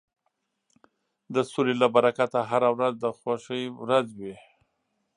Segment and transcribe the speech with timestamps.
[1.33, 4.35] د سولې له برکته هره ورځ د خوښۍ ورځ وي.